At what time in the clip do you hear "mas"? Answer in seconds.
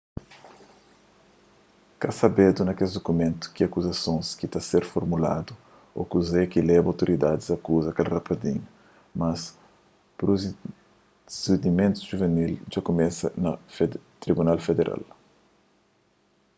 9.19-9.41